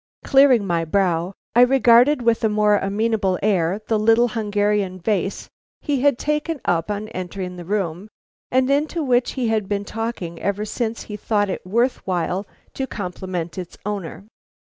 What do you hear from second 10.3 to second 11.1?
ever since